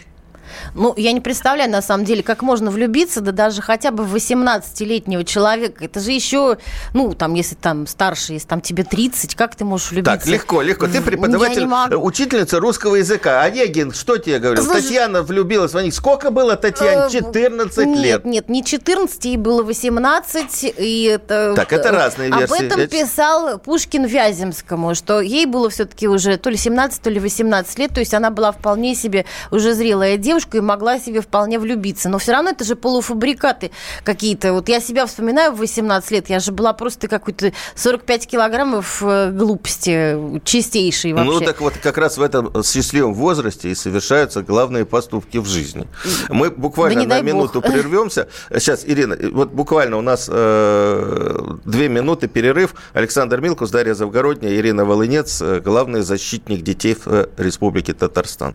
Ну, 0.74 0.94
я 0.96 1.12
не 1.12 1.20
представляю, 1.20 1.70
на 1.70 1.82
самом 1.82 2.04
деле, 2.04 2.22
как 2.22 2.42
можно 2.42 2.70
влюбиться, 2.70 3.20
да 3.20 3.32
даже 3.32 3.62
хотя 3.62 3.90
бы 3.90 4.04
в 4.04 4.14
18-летнего 4.14 5.24
человека. 5.24 5.84
Это 5.84 6.00
же 6.00 6.12
еще, 6.12 6.58
ну, 6.94 7.14
там, 7.14 7.34
если 7.34 7.54
там 7.54 7.86
старше, 7.86 8.34
если 8.34 8.48
там 8.48 8.60
тебе 8.60 8.84
30, 8.84 9.34
как 9.34 9.54
ты 9.54 9.64
можешь 9.64 9.90
влюбиться? 9.90 10.18
Так, 10.18 10.26
легко, 10.26 10.62
легко. 10.62 10.86
Ты 10.86 11.00
преподаватель, 11.00 11.66
учительница 11.96 12.60
русского 12.60 12.96
языка. 12.96 13.42
Онегин, 13.42 13.92
что 13.92 14.16
тебе 14.16 14.38
говорил? 14.38 14.64
Слушай, 14.64 14.82
Татьяна 14.82 15.22
влюбилась 15.22 15.72
в 15.72 15.80
них. 15.80 15.94
Сколько 15.94 16.30
было 16.30 16.56
Татьяне? 16.56 17.10
14 17.10 17.78
э, 17.78 17.84
лет? 17.84 18.24
Нет, 18.24 18.24
нет, 18.24 18.48
не 18.48 18.64
14, 18.64 19.24
ей 19.24 19.36
было 19.36 19.62
18. 19.62 20.74
И 20.78 21.04
это, 21.04 21.54
так, 21.54 21.72
это 21.72 21.90
разные 21.90 22.30
версии. 22.30 22.44
Об 22.44 22.72
этом 22.72 22.88
писал 22.88 23.58
Пушкин 23.58 24.04
Вяземскому, 24.04 24.94
что 24.94 25.20
ей 25.20 25.46
было 25.46 25.70
все-таки 25.70 26.08
уже 26.08 26.36
то 26.36 26.50
ли 26.50 26.56
17, 26.56 27.02
то 27.02 27.10
ли 27.10 27.20
18 27.20 27.78
лет, 27.78 27.94
то 27.94 28.00
есть 28.00 28.14
она 28.14 28.30
была 28.30 28.52
вполне 28.52 28.94
себе 28.94 29.24
уже 29.50 29.74
зрелая 29.74 30.16
девушка, 30.16 30.39
девушка 30.40 30.58
и 30.58 30.60
могла 30.60 30.98
себе 30.98 31.20
вполне 31.20 31.58
влюбиться. 31.58 32.08
Но 32.08 32.18
все 32.18 32.32
равно 32.32 32.50
это 32.50 32.64
же 32.64 32.76
полуфабрикаты 32.76 33.70
какие-то. 34.04 34.52
Вот 34.52 34.68
я 34.68 34.80
себя 34.80 35.06
вспоминаю 35.06 35.52
в 35.52 35.58
18 35.58 36.10
лет, 36.10 36.30
я 36.30 36.40
же 36.40 36.52
была 36.52 36.72
просто 36.72 37.08
какой-то 37.08 37.52
45 37.74 38.26
килограммов 38.26 39.02
э, 39.02 39.30
глупости 39.30 40.40
чистейшей 40.44 41.12
вообще. 41.12 41.30
Ну, 41.30 41.40
так 41.40 41.60
вот 41.60 41.74
как 41.82 41.98
раз 41.98 42.18
в 42.18 42.22
этом 42.22 42.62
счастливом 42.64 43.14
возрасте 43.14 43.70
и 43.70 43.74
совершаются 43.74 44.42
главные 44.42 44.84
поступки 44.84 45.38
в 45.38 45.46
жизни. 45.46 45.86
Мы 46.28 46.50
буквально 46.50 47.06
да 47.06 47.16
на 47.16 47.22
минуту 47.22 47.60
бог. 47.60 47.70
прервемся. 47.70 48.28
Сейчас, 48.50 48.84
Ирина, 48.84 49.16
вот 49.32 49.50
буквально 49.50 49.96
у 49.98 50.02
нас 50.02 50.28
э, 50.30 51.38
две 51.64 51.88
минуты 51.88 52.28
перерыв. 52.28 52.74
Александр 52.94 53.40
Милкус, 53.40 53.70
Дарья 53.70 53.94
Завгородняя, 53.94 54.54
Ирина 54.54 54.84
Волынец, 54.84 55.42
э, 55.42 55.60
главный 55.60 56.02
защитник 56.02 56.62
детей 56.62 56.94
в 56.94 57.06
э, 57.06 57.26
Республике 57.36 57.92
Татарстан. 57.92 58.54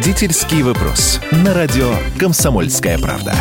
Родительский 0.00 0.62
вопрос. 0.62 1.20
На 1.30 1.52
радио 1.52 1.92
«Комсомольская 2.18 2.98
правда». 2.98 3.34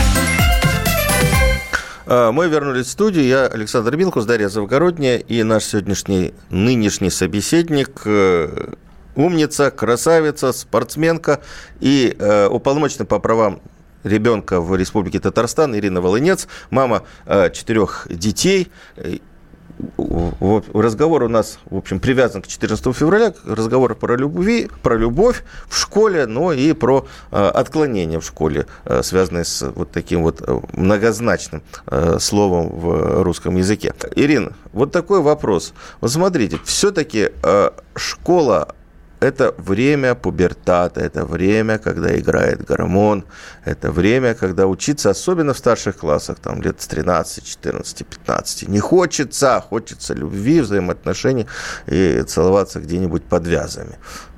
А, 2.05 2.33
мы 2.33 2.49
вернулись 2.49 2.87
в 2.87 2.89
студию. 2.89 3.23
Я 3.23 3.47
Александр 3.47 3.95
Милкус, 3.95 4.25
Дарья 4.25 4.49
Завгородняя 4.49 5.19
и 5.19 5.41
наш 5.43 5.63
сегодняшний 5.63 6.33
нынешний 6.49 7.11
собеседник 7.11 8.01
э, 8.03 8.73
умница, 9.15 9.71
красавица, 9.71 10.51
спортсменка 10.51 11.39
и 11.79 12.13
э, 12.19 12.47
уполномоченный 12.47 13.05
по 13.05 13.19
правам 13.19 13.61
ребенка 14.03 14.59
в 14.59 14.75
Республике 14.75 15.21
Татарстан 15.21 15.73
Ирина 15.77 16.01
Волынец, 16.01 16.49
мама 16.71 17.03
э, 17.25 17.51
четырех 17.51 18.05
детей 18.09 18.69
разговор 20.73 21.23
у 21.23 21.29
нас, 21.29 21.59
в 21.69 21.77
общем, 21.77 21.99
привязан 21.99 22.41
к 22.41 22.47
14 22.47 22.95
февраля, 22.95 23.33
разговор 23.45 23.95
про, 23.95 24.15
любви, 24.15 24.69
про 24.83 24.95
любовь 24.95 25.43
в 25.67 25.77
школе, 25.77 26.25
но 26.25 26.53
и 26.53 26.73
про 26.73 27.07
э, 27.31 27.47
отклонения 27.47 28.19
в 28.19 28.25
школе, 28.25 28.65
э, 28.85 29.03
связанные 29.03 29.45
с 29.45 29.71
вот 29.75 29.91
таким 29.91 30.23
вот 30.23 30.41
э, 30.45 30.59
многозначным 30.73 31.61
словом 32.19 32.69
в 32.69 33.23
русском 33.23 33.55
языке. 33.55 33.93
Ирина, 34.15 34.53
вот 34.73 34.91
такой 34.91 35.21
вопрос. 35.21 35.73
Вот 36.01 36.11
смотрите, 36.11 36.59
все-таки 36.63 37.31
школа 37.95 38.75
это 39.19 39.53
время 39.57 40.15
пубертата, 40.15 41.01
это 41.01 41.25
время, 41.25 41.77
когда 41.77 42.17
играет 42.17 42.63
гормон, 42.65 43.25
это 43.65 43.91
время, 43.91 44.33
когда 44.33 44.65
учиться, 44.65 45.09
особенно 45.09 45.53
в 45.53 45.57
старших 45.57 45.97
классах, 45.97 46.39
там 46.39 46.61
лет 46.61 46.81
с 46.81 46.87
13, 46.87 47.43
14, 47.43 48.05
15, 48.07 48.67
не 48.69 48.79
хочется, 48.79 49.61
хочется 49.69 50.13
любви, 50.13 50.61
взаимоотношений 50.61 51.47
и 51.87 52.23
целоваться 52.27 52.79
где-нибудь 52.79 53.23
под 53.23 53.47
вязами, 53.47 53.97
а, 53.97 54.28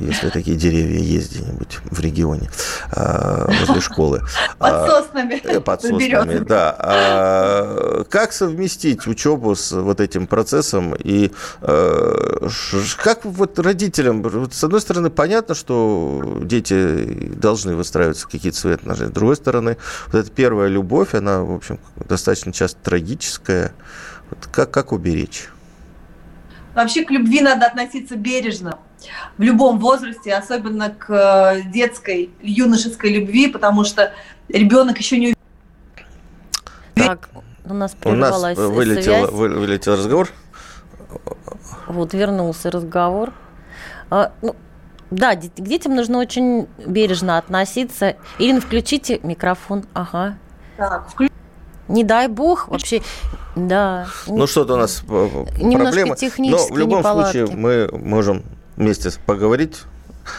если 0.00 0.30
такие 0.30 0.56
деревья 0.56 1.00
есть 1.00 1.32
где-нибудь 1.32 1.78
в 1.84 2.00
регионе 2.00 2.50
а, 2.92 3.50
возле 3.60 3.80
школы. 3.80 4.22
Под 4.58 4.72
а, 4.72 4.86
соснами. 4.86 5.40
Э, 5.44 5.60
под 5.60 5.82
соснами, 5.82 6.38
да. 6.38 8.04
Как 8.10 8.32
совместить 8.32 9.06
учебу 9.06 9.54
с 9.54 9.72
вот 9.72 10.00
этим 10.00 10.26
процессом 10.26 10.94
и 10.94 11.32
как 11.60 13.24
вот 13.24 13.58
родителям 13.58 14.22
с 14.50 14.64
одной 14.64 14.80
стороны, 14.80 15.10
понятно, 15.10 15.54
что 15.54 16.40
дети 16.42 17.04
должны 17.34 17.74
выстраиваться 17.74 18.28
какие-то 18.28 18.58
свои 18.58 18.74
отношения. 18.74 19.10
С 19.10 19.14
другой 19.14 19.36
стороны, 19.36 19.76
вот 20.06 20.14
эта 20.14 20.30
первая 20.30 20.68
любовь, 20.68 21.14
она, 21.14 21.42
в 21.42 21.52
общем, 21.52 21.78
достаточно 21.96 22.52
часто 22.52 22.78
трагическая. 22.82 23.72
Вот 24.30 24.46
как, 24.50 24.70
как 24.70 24.92
уберечь? 24.92 25.48
Вообще 26.74 27.04
к 27.04 27.10
любви 27.10 27.40
надо 27.40 27.66
относиться 27.66 28.16
бережно 28.16 28.78
в 29.36 29.42
любом 29.42 29.78
возрасте, 29.78 30.34
особенно 30.34 30.90
к 30.90 31.10
э, 31.10 31.62
детской, 31.70 32.30
юношеской 32.42 33.12
любви, 33.12 33.48
потому 33.48 33.84
что 33.84 34.12
ребенок 34.48 34.98
еще 34.98 35.18
не 35.18 35.34
так, 36.94 37.28
у 37.64 37.74
нас 37.74 37.94
прервалась 37.94 38.58
У 38.58 38.62
нас 38.62 38.70
вылетел, 38.70 39.30
вылетел 39.30 39.92
разговор. 39.92 40.28
Вот 41.86 42.12
вернулся 42.12 42.70
разговор. 42.70 43.32
А, 44.10 44.32
ну, 44.42 44.56
да, 45.10 45.34
к 45.34 45.60
детям 45.60 45.94
нужно 45.94 46.18
очень 46.18 46.66
бережно 46.84 47.38
относиться. 47.38 48.16
Ирина, 48.38 48.60
включите 48.60 49.20
микрофон. 49.22 49.84
Ага. 49.94 50.38
Так, 50.76 51.08
включ... 51.08 51.30
Не 51.88 52.04
дай 52.04 52.28
бог, 52.28 52.68
вообще, 52.68 53.00
да. 53.56 54.06
Ну, 54.26 54.46
что-то 54.46 54.74
у 54.74 54.76
нас 54.76 55.02
э, 55.08 55.28
Немножко 55.58 56.04
проблемы. 56.04 56.16
Но 56.50 56.58
в 56.58 56.76
любом 56.76 56.98
неполадки. 56.98 57.38
случае 57.38 57.56
мы 57.56 57.88
можем 57.92 58.44
вместе 58.78 59.10
поговорить 59.26 59.82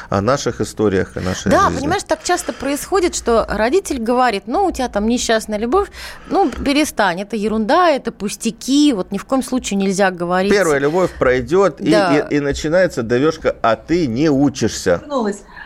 о 0.10 0.22
наших 0.22 0.62
историях, 0.62 1.18
о 1.18 1.22
нашей 1.22 1.52
Да, 1.52 1.66
жизни. 1.66 1.80
понимаешь, 1.80 2.04
так 2.04 2.24
часто 2.24 2.54
происходит, 2.54 3.16
что 3.16 3.46
родитель 3.50 4.00
говорит, 4.00 4.44
ну, 4.46 4.66
у 4.66 4.72
тебя 4.72 4.88
там 4.88 5.08
несчастная 5.08 5.58
любовь, 5.58 5.90
ну, 6.30 6.50
перестань, 6.50 7.22
это 7.22 7.36
ерунда, 7.36 7.90
это 7.90 8.12
пустяки, 8.12 8.94
вот 8.94 9.12
ни 9.12 9.18
в 9.18 9.26
коем 9.26 9.44
случае 9.44 9.78
нельзя 9.78 10.12
говорить. 10.12 10.52
Первая 10.52 10.80
любовь 10.80 11.12
пройдет, 11.18 11.78
да. 11.80 12.28
и, 12.30 12.36
и, 12.36 12.38
и 12.38 12.40
начинается 12.40 13.02
довешка, 13.04 13.56
а 13.62 13.76
ты 13.76 14.08
не 14.08 14.30
учишься. 14.30 15.02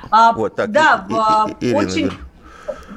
А, 0.09 0.31
вот 0.33 0.55
так. 0.55 0.71
Да, 0.71 1.05
и, 1.59 1.65
и, 1.65 1.69
и, 1.71 1.73
очень... 1.73 2.11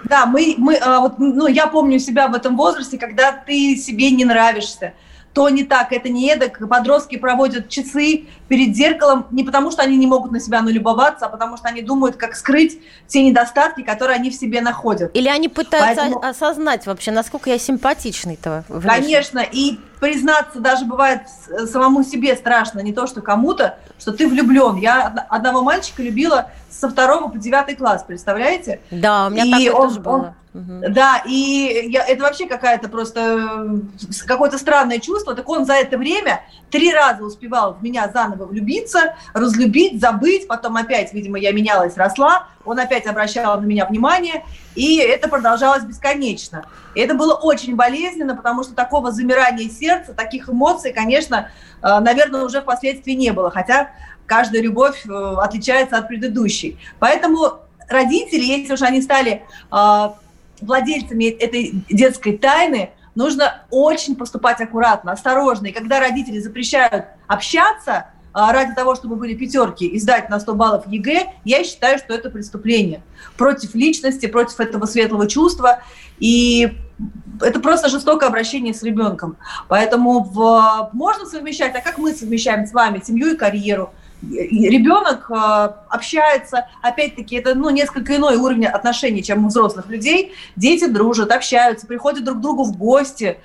Да, 0.04 0.26
мы, 0.26 0.54
мы, 0.58 0.76
а, 0.76 1.00
вот, 1.00 1.18
ну, 1.18 1.48
я 1.48 1.66
помню 1.66 1.98
себя 1.98 2.28
в 2.28 2.34
этом 2.34 2.56
возрасте, 2.56 2.98
когда 2.98 3.32
ты 3.32 3.76
себе 3.76 4.12
не 4.12 4.24
нравишься 4.24 4.92
то 5.36 5.50
не 5.50 5.64
так, 5.64 5.92
это 5.92 6.08
не 6.08 6.30
эдак. 6.32 6.66
Подростки 6.66 7.18
проводят 7.18 7.68
часы 7.68 8.24
перед 8.48 8.74
зеркалом 8.74 9.26
не 9.30 9.44
потому, 9.44 9.70
что 9.70 9.82
они 9.82 9.98
не 9.98 10.06
могут 10.06 10.32
на 10.32 10.40
себя 10.40 10.62
налюбоваться, 10.62 11.26
а 11.26 11.28
потому 11.28 11.58
что 11.58 11.68
они 11.68 11.82
думают, 11.82 12.16
как 12.16 12.34
скрыть 12.34 12.80
те 13.06 13.22
недостатки, 13.22 13.82
которые 13.82 14.16
они 14.16 14.30
в 14.30 14.34
себе 14.34 14.62
находят. 14.62 15.10
Или 15.14 15.28
они 15.28 15.50
пытаются 15.50 16.04
Поэтому... 16.04 16.24
осознать 16.24 16.86
вообще, 16.86 17.10
насколько 17.10 17.50
я 17.50 17.58
симпатичный-то. 17.58 18.64
Конечно, 18.82 19.40
и 19.40 19.78
признаться 20.00 20.60
даже 20.60 20.84
бывает 20.84 21.22
самому 21.66 22.04
себе 22.04 22.36
страшно, 22.36 22.80
не 22.80 22.92
то 22.92 23.06
что 23.06 23.20
кому-то, 23.22 23.78
что 23.98 24.12
ты 24.12 24.26
влюблен. 24.28 24.76
Я 24.76 25.26
одного 25.28 25.62
мальчика 25.62 26.02
любила 26.02 26.50
со 26.70 26.88
второго 26.88 27.28
по 27.28 27.38
девятый 27.38 27.76
класс, 27.76 28.04
представляете? 28.06 28.80
Да, 28.90 29.26
у 29.26 29.30
меня 29.30 29.44
и 29.44 29.50
такое 29.50 29.72
он, 29.72 29.88
тоже 29.88 30.00
было. 30.00 30.14
Он, 30.14 30.34
да, 30.88 31.22
и 31.26 31.88
я, 31.90 32.04
это 32.06 32.22
вообще 32.22 32.46
какая-то 32.46 32.88
просто 32.88 33.78
какое-то 34.26 34.58
странное 34.58 34.98
чувство. 34.98 35.34
Так 35.34 35.48
он 35.48 35.66
за 35.66 35.74
это 35.74 35.98
время 35.98 36.42
три 36.70 36.92
раза 36.92 37.24
успевал 37.24 37.74
в 37.74 37.82
меня 37.82 38.10
заново 38.12 38.46
влюбиться, 38.46 39.16
разлюбить, 39.34 40.00
забыть. 40.00 40.48
Потом 40.48 40.76
опять, 40.76 41.12
видимо, 41.12 41.38
я 41.38 41.52
менялась, 41.52 41.96
росла. 41.96 42.48
Он 42.66 42.78
опять 42.78 43.06
обращал 43.06 43.60
на 43.60 43.64
меня 43.64 43.86
внимание. 43.86 44.44
И 44.74 44.98
это 44.98 45.28
продолжалось 45.28 45.84
бесконечно. 45.84 46.64
И 46.94 47.00
это 47.00 47.14
было 47.14 47.34
очень 47.34 47.76
болезненно, 47.76 48.34
потому 48.34 48.62
что 48.62 48.74
такого 48.74 49.12
замирания 49.12 49.68
сердца, 49.68 50.12
таких 50.12 50.48
эмоций, 50.48 50.92
конечно, 50.92 51.50
э, 51.82 52.00
наверное, 52.00 52.44
уже 52.44 52.60
впоследствии 52.60 53.12
не 53.12 53.32
было. 53.32 53.50
Хотя 53.50 53.90
каждая 54.26 54.62
любовь 54.62 55.06
э, 55.06 55.34
отличается 55.38 55.96
от 55.98 56.08
предыдущей. 56.08 56.78
Поэтому 56.98 57.60
родители, 57.88 58.44
если 58.44 58.74
уж 58.74 58.82
они 58.82 59.00
стали 59.02 59.44
э, 59.72 60.08
владельцами 60.60 61.24
этой 61.24 61.84
детской 61.88 62.36
тайны 62.36 62.90
нужно 63.16 63.62
очень 63.70 64.14
поступать 64.14 64.60
аккуратно, 64.60 65.10
осторожно. 65.12 65.66
И 65.66 65.72
когда 65.72 65.98
родители 65.98 66.38
запрещают 66.38 67.06
общаться 67.26 68.10
ради 68.36 68.74
того, 68.74 68.94
чтобы 68.94 69.16
были 69.16 69.34
пятерки 69.34 69.86
и 69.86 69.98
сдать 69.98 70.28
на 70.28 70.38
100 70.38 70.54
баллов 70.54 70.86
ЕГЭ, 70.86 71.32
я 71.44 71.64
считаю, 71.64 71.98
что 71.98 72.14
это 72.14 72.30
преступление 72.30 73.02
против 73.36 73.74
личности, 73.74 74.26
против 74.26 74.60
этого 74.60 74.86
светлого 74.86 75.26
чувства. 75.26 75.80
И 76.18 76.72
это 77.40 77.60
просто 77.60 77.88
жестокое 77.88 78.28
обращение 78.28 78.74
с 78.74 78.82
ребенком. 78.82 79.36
Поэтому 79.68 80.20
в, 80.20 80.90
можно 80.92 81.26
совмещать, 81.26 81.74
а 81.74 81.80
как 81.80 81.98
мы 81.98 82.12
совмещаем 82.12 82.66
с 82.66 82.72
вами 82.72 83.02
семью 83.04 83.34
и 83.34 83.36
карьеру– 83.36 83.92
ребенок 84.22 85.30
э, 85.30 85.34
общается, 85.88 86.66
опять-таки, 86.82 87.36
это 87.36 87.54
ну, 87.54 87.70
несколько 87.70 88.16
иной 88.16 88.36
уровень 88.36 88.66
отношений, 88.66 89.22
чем 89.22 89.44
у 89.44 89.48
взрослых 89.48 89.88
людей. 89.88 90.32
Дети 90.56 90.86
дружат, 90.86 91.30
общаются, 91.30 91.86
приходят 91.86 92.24
друг 92.24 92.38
к 92.38 92.40
другу 92.40 92.64
в 92.64 92.76
гости, 92.76 93.38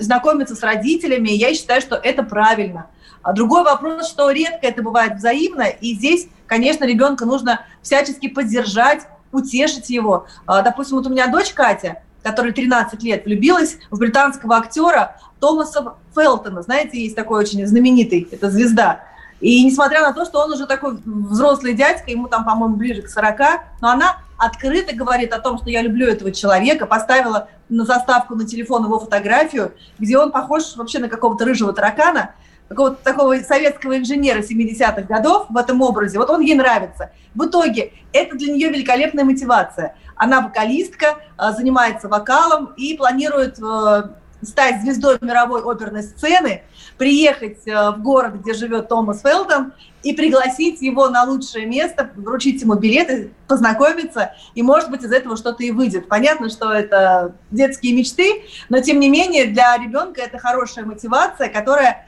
знакомятся 0.00 0.54
с 0.54 0.62
родителями. 0.62 1.30
Я 1.30 1.54
считаю, 1.54 1.80
что 1.80 1.96
это 1.96 2.22
правильно. 2.22 2.86
А 3.22 3.32
другой 3.32 3.64
вопрос, 3.64 4.08
что 4.08 4.30
редко 4.30 4.66
это 4.66 4.82
бывает 4.82 5.16
взаимно, 5.16 5.62
и 5.62 5.94
здесь, 5.94 6.28
конечно, 6.46 6.84
ребенка 6.84 7.24
нужно 7.26 7.60
всячески 7.82 8.28
поддержать, 8.28 9.02
утешить 9.32 9.90
его. 9.90 10.26
А, 10.46 10.62
допустим, 10.62 10.96
вот 10.96 11.06
у 11.06 11.10
меня 11.10 11.26
дочь 11.26 11.52
Катя, 11.52 12.02
которая 12.22 12.52
13 12.52 13.02
лет 13.02 13.24
влюбилась 13.24 13.78
в 13.90 13.98
британского 13.98 14.56
актера 14.56 15.16
Томаса 15.40 15.94
Фелтона. 16.14 16.62
Знаете, 16.62 17.00
есть 17.02 17.16
такой 17.16 17.40
очень 17.40 17.66
знаменитый, 17.66 18.28
это 18.30 18.50
звезда. 18.50 19.00
И 19.40 19.64
несмотря 19.64 20.00
на 20.02 20.12
то, 20.12 20.24
что 20.24 20.40
он 20.40 20.52
уже 20.52 20.66
такой 20.66 20.98
взрослый 21.04 21.74
дядька, 21.74 22.10
ему 22.10 22.28
там, 22.28 22.44
по-моему, 22.44 22.76
ближе 22.76 23.02
к 23.02 23.08
40, 23.08 23.38
но 23.80 23.90
она 23.90 24.16
открыто 24.36 24.94
говорит 24.94 25.32
о 25.32 25.38
том, 25.38 25.58
что 25.58 25.70
я 25.70 25.82
люблю 25.82 26.06
этого 26.06 26.32
человека, 26.32 26.86
поставила 26.86 27.48
на 27.68 27.84
заставку 27.84 28.34
на 28.34 28.46
телефон 28.46 28.84
его 28.84 28.98
фотографию, 28.98 29.72
где 29.98 30.18
он 30.18 30.32
похож 30.32 30.76
вообще 30.76 30.98
на 30.98 31.08
какого-то 31.08 31.44
рыжего 31.44 31.72
таракана, 31.72 32.34
какого-то 32.68 33.02
такого 33.02 33.36
советского 33.40 33.98
инженера 33.98 34.40
70-х 34.40 35.02
годов 35.02 35.46
в 35.48 35.56
этом 35.56 35.80
образе. 35.80 36.18
Вот 36.18 36.30
он 36.30 36.40
ей 36.40 36.54
нравится. 36.54 37.10
В 37.34 37.46
итоге 37.46 37.92
это 38.12 38.36
для 38.36 38.52
нее 38.52 38.68
великолепная 38.68 39.24
мотивация. 39.24 39.96
Она 40.16 40.40
вокалистка, 40.40 41.16
а, 41.36 41.52
занимается 41.52 42.08
вокалом 42.08 42.74
и 42.76 42.96
планирует 42.96 43.58
э, 43.60 44.02
стать 44.42 44.82
звездой 44.82 45.18
мировой 45.20 45.62
оперной 45.62 46.02
сцены, 46.02 46.62
приехать 46.96 47.66
э, 47.66 47.90
в 47.90 48.02
город, 48.02 48.34
где 48.40 48.54
живет 48.54 48.88
Томас 48.88 49.22
Фелтон, 49.22 49.72
и 50.02 50.12
пригласить 50.12 50.80
его 50.80 51.08
на 51.08 51.24
лучшее 51.24 51.66
место, 51.66 52.10
вручить 52.14 52.62
ему 52.62 52.74
билеты, 52.74 53.32
познакомиться, 53.48 54.32
и, 54.54 54.62
может 54.62 54.90
быть, 54.90 55.02
из 55.02 55.12
этого 55.12 55.36
что-то 55.36 55.64
и 55.64 55.70
выйдет. 55.70 56.08
Понятно, 56.08 56.50
что 56.50 56.72
это 56.72 57.34
детские 57.50 57.94
мечты, 57.94 58.42
но, 58.68 58.80
тем 58.80 59.00
не 59.00 59.08
менее, 59.08 59.46
для 59.46 59.76
ребенка 59.76 60.20
это 60.20 60.38
хорошая 60.38 60.84
мотивация, 60.84 61.48
которая 61.48 62.07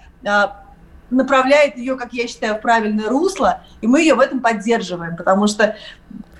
направляет 1.11 1.76
ее, 1.76 1.96
как 1.96 2.12
я 2.12 2.28
считаю, 2.28 2.56
в 2.56 2.61
правильное 2.61 3.09
русло, 3.09 3.62
и 3.80 3.87
мы 3.87 4.00
ее 4.00 4.14
в 4.14 4.20
этом 4.20 4.40
поддерживаем, 4.40 5.16
потому 5.16 5.46
что 5.46 5.76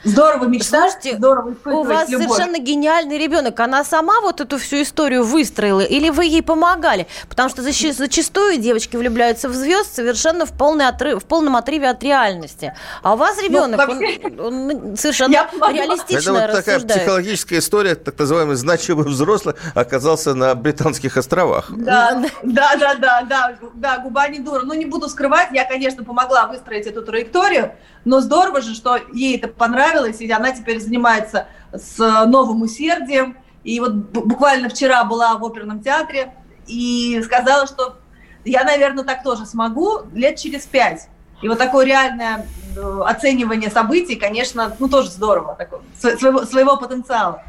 Здорово 0.03 0.47
мечтать, 0.47 0.93
Слушайте, 0.93 1.19
здорово 1.19 1.55
У 1.67 1.83
вас 1.83 2.09
любовь. 2.09 2.29
совершенно 2.29 2.59
гениальный 2.59 3.19
ребенок. 3.19 3.61
Она 3.61 3.85
сама 3.85 4.21
вот 4.21 4.41
эту 4.41 4.59
всю 4.59 4.83
историю 4.83 5.25
выстроила 5.25 5.83
или 5.83 6.09
вы 6.09 6.25
ей 6.25 6.43
помогали? 6.43 7.07
Потому 7.29 7.51
что 7.51 7.63
зачастую 7.63 8.57
девочки 8.59 8.97
влюбляются 8.97 9.49
в 9.49 9.55
звезд 9.55 9.95
совершенно 9.95 10.47
в, 10.47 10.53
полный 10.53 10.89
отрыв, 10.89 11.23
в 11.23 11.27
полном 11.27 11.57
отрыве 11.57 11.91
от 11.91 12.03
реальности. 12.03 12.75
А 13.03 13.15
у 13.15 13.17
вас 13.17 13.37
ну, 13.37 13.43
ребенок, 13.43 13.81
ну, 13.81 13.95
вообще, 13.95 14.21
он, 14.39 14.71
он 14.71 14.97
совершенно 14.97 15.49
реалистично 15.71 16.37
Это 16.37 16.53
вот 16.53 16.65
такая 16.65 16.81
психологическая 16.81 17.59
история, 17.59 17.95
так 17.95 18.19
называемый 18.19 18.57
значимый 18.57 19.05
взрослый 19.05 19.55
оказался 19.75 20.35
на 20.35 20.55
Британских 20.55 21.19
островах. 21.19 21.67
Да, 21.71 22.23
да, 22.43 22.77
да, 22.77 22.95
да, 22.95 23.23
да, 23.23 23.55
да, 23.75 23.99
губа 23.99 24.29
не 24.29 24.39
дура. 24.39 24.63
Ну, 24.63 24.73
не 24.73 24.87
буду 24.87 25.09
скрывать, 25.09 25.49
я, 25.53 25.65
конечно, 25.65 26.05
помогла 26.05 26.47
выстроить 26.47 26.87
эту 26.87 27.03
траекторию, 27.03 27.73
но 28.05 28.21
здорово 28.21 28.63
же, 28.63 28.75
что 28.75 28.99
ей 29.13 29.37
это 29.37 29.49
понравилось, 29.49 29.90
и 30.25 30.31
она 30.31 30.53
теперь 30.53 30.81
занимается 30.81 31.49
с 31.73 31.99
новым 32.27 32.63
усердием. 32.63 33.37
И 33.65 33.79
вот 33.81 33.93
буквально 33.93 34.69
вчера 34.69 35.05
была 35.05 35.37
в 35.37 35.45
оперном 35.45 35.83
театре 35.83 36.35
и 36.67 37.21
сказала, 37.25 37.67
что 37.67 37.99
я, 38.45 38.65
наверное, 38.65 39.05
так 39.05 39.23
тоже 39.23 39.45
смогу 39.47 40.03
лет 40.15 40.37
через 40.37 40.63
пять. 40.65 41.09
И 41.43 41.49
вот 41.49 41.59
такое 41.59 41.87
реальное 41.87 42.47
э, 42.77 43.01
оценивание 43.07 43.71
событий, 43.71 44.17
конечно, 44.17 44.77
ну 44.79 44.89
тоже 44.89 45.11
здорово, 45.11 45.55
такое, 45.57 45.81
своего, 45.99 46.45
своего 46.45 46.77
потенциала. 46.77 47.43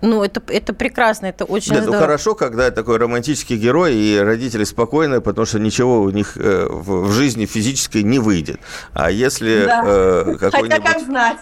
Ну, 0.00 0.22
это, 0.22 0.40
это 0.48 0.72
прекрасно, 0.72 1.26
это 1.26 1.44
очень 1.44 1.74
да, 1.74 1.82
здорово. 1.82 1.96
Ну, 1.96 2.00
хорошо, 2.02 2.34
когда 2.34 2.70
такой 2.70 2.98
романтический 2.98 3.56
герой, 3.56 3.96
и 3.96 4.18
родители 4.18 4.62
спокойны, 4.64 5.20
потому 5.20 5.44
что 5.44 5.58
ничего 5.58 6.02
у 6.02 6.10
них 6.10 6.36
э, 6.36 6.66
в, 6.70 7.08
в 7.08 7.12
жизни 7.12 7.46
физической 7.46 8.04
не 8.04 8.20
выйдет. 8.20 8.60
А 8.92 9.10
если 9.10 9.64
да. 9.66 9.82
э, 9.84 10.36
какой-нибудь... 10.38 10.84
Хотя 10.84 10.92
как 10.92 11.02
знать. 11.02 11.38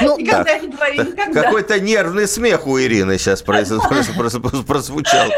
Ну, 0.00 0.18
никогда 0.18 0.44
так, 0.44 0.62
не 0.62 0.68
говори, 0.68 0.98
никогда. 0.98 1.42
Какой-то 1.42 1.80
нервный 1.80 2.28
смех 2.28 2.66
у 2.66 2.78
Ирины 2.78 3.18
сейчас 3.18 3.42
прозвучал. 3.42 5.28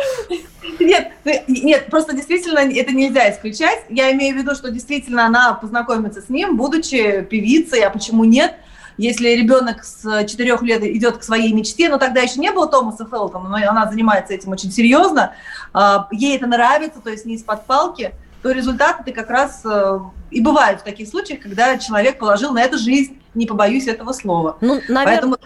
Нет, 0.79 1.13
нет, 1.49 1.87
просто 1.91 2.15
действительно 2.15 2.59
это 2.59 2.93
нельзя 2.93 3.31
исключать. 3.31 3.85
Я 3.89 4.13
имею 4.13 4.35
в 4.35 4.39
виду, 4.39 4.55
что 4.55 4.71
действительно 4.71 5.27
она 5.27 5.55
познакомится 5.55 6.21
с 6.23 6.29
ним, 6.29 6.57
будучи 6.57 7.23
певицей, 7.23 7.81
а 7.81 7.91
почему 7.91 8.25
нет? 8.25 8.55
Если 8.99 9.29
ребенок 9.31 9.85
с 9.85 10.27
4 10.27 10.59
лет 10.63 10.83
идет 10.85 11.19
к 11.19 11.23
своей 11.23 11.53
мечте, 11.53 11.89
но 11.89 11.99
тогда 11.99 12.21
еще 12.21 12.41
не 12.41 12.53
было 12.53 12.67
Томаса 12.67 13.07
Фелтона, 13.07 13.49
но 13.49 13.57
она 13.57 13.91
занимается 13.91 14.35
этим 14.35 14.51
очень 14.51 14.71
серьезно, 14.71 15.33
а, 15.73 16.09
ей 16.11 16.37
это 16.37 16.47
нравится, 16.47 17.01
то 17.01 17.11
есть 17.11 17.25
не 17.25 17.35
из-под 17.35 17.67
палки, 17.67 18.13
то 18.43 18.51
результаты 18.51 19.05
ты 19.05 19.13
как 19.13 19.31
раз 19.31 19.63
э, 19.65 19.99
и 20.33 20.41
бывают 20.41 20.81
в 20.81 20.85
таких 20.85 21.09
случаях, 21.09 21.41
когда 21.41 21.79
человек 21.79 22.19
положил 22.19 22.53
на 22.53 22.61
это 22.61 22.77
жизнь, 22.77 23.21
не 23.35 23.47
побоюсь 23.47 23.87
этого 23.87 24.13
слова. 24.13 24.57
Ну, 24.61 24.81
наверное... 24.89 25.05
Поэтому 25.05 25.37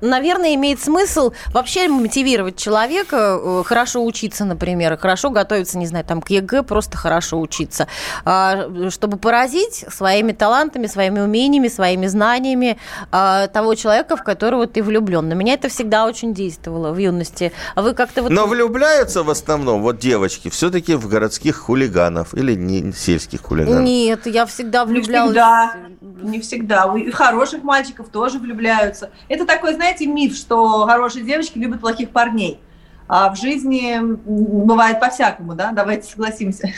наверное, 0.00 0.54
имеет 0.54 0.80
смысл 0.80 1.32
вообще 1.52 1.88
мотивировать 1.88 2.56
человека 2.56 3.38
э, 3.40 3.62
хорошо 3.64 4.04
учиться, 4.04 4.44
например, 4.44 4.96
хорошо 4.96 5.30
готовиться, 5.30 5.78
не 5.78 5.86
знаю, 5.86 6.04
там 6.04 6.20
к 6.20 6.30
ЕГЭ, 6.30 6.62
просто 6.62 6.96
хорошо 6.96 7.38
учиться, 7.40 7.86
а, 8.24 8.68
чтобы 8.90 9.18
поразить 9.18 9.84
своими 9.88 10.32
талантами, 10.32 10.86
своими 10.86 11.20
умениями, 11.20 11.68
своими 11.68 12.06
знаниями 12.06 12.78
а, 13.10 13.46
того 13.48 13.74
человека, 13.74 14.16
в 14.16 14.24
которого 14.24 14.66
ты 14.66 14.82
влюблен. 14.82 15.28
На 15.28 15.34
меня 15.34 15.54
это 15.54 15.68
всегда 15.68 16.06
очень 16.06 16.34
действовало 16.34 16.92
в 16.92 16.98
юности. 16.98 17.52
А 17.74 17.82
вы 17.82 17.94
как-то 17.94 18.22
вот... 18.22 18.32
Но 18.32 18.46
влюбляются 18.46 19.22
в 19.22 19.30
основном 19.30 19.82
вот 19.82 19.98
девочки 19.98 20.48
все-таки 20.48 20.94
в 20.94 21.08
городских 21.08 21.56
хулиганов 21.56 22.34
или 22.34 22.54
не 22.54 22.92
сельских 22.92 23.42
хулиганов? 23.42 23.82
Нет, 23.82 24.26
я 24.26 24.46
всегда 24.46 24.84
влюблялась. 24.84 25.34
Не 25.34 25.40
всегда, 25.40 25.74
не 26.22 26.40
всегда. 26.40 26.94
И 26.96 27.10
хороших 27.10 27.62
мальчиков 27.62 28.08
тоже 28.08 28.38
влюбляются. 28.38 29.10
Это 29.28 29.46
такой 29.46 29.67
знаете, 29.74 30.06
миф, 30.06 30.34
что 30.36 30.86
хорошие 30.86 31.24
девочки 31.24 31.58
любят 31.58 31.80
плохих 31.80 32.10
парней. 32.10 32.60
А 33.08 33.32
в 33.32 33.38
жизни 33.38 33.98
бывает 34.00 35.00
по-всякому, 35.00 35.54
да? 35.54 35.72
Давайте 35.72 36.10
согласимся. 36.10 36.72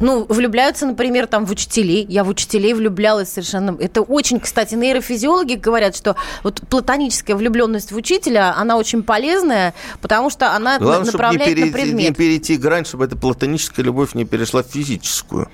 Ну, 0.00 0.26
влюбляются, 0.28 0.86
например, 0.86 1.26
там 1.26 1.44
в 1.44 1.50
учителей. 1.50 2.06
Я 2.08 2.22
в 2.22 2.28
учителей 2.28 2.72
влюблялась 2.74 3.30
совершенно. 3.30 3.76
Это 3.80 4.02
очень, 4.02 4.38
кстати, 4.38 4.74
нейрофизиологи 4.74 5.54
говорят, 5.54 5.96
что 5.96 6.14
вот 6.44 6.60
платоническая 6.68 7.34
влюбленность 7.34 7.90
в 7.90 7.96
учителя, 7.96 8.54
она 8.56 8.76
очень 8.76 9.02
полезная, 9.02 9.74
потому 10.00 10.30
что 10.30 10.54
она 10.54 10.78
Главное, 10.78 11.10
направляет 11.10 11.48
не 11.48 11.54
перейти, 11.54 11.70
на 11.70 11.72
предмет. 11.72 12.08
не 12.10 12.14
перейти 12.14 12.56
грань, 12.56 12.84
чтобы 12.84 13.06
эта 13.06 13.16
платоническая 13.16 13.84
любовь 13.84 14.14
не 14.14 14.24
перешла 14.24 14.62
в 14.62 14.66
физическую. 14.66 15.48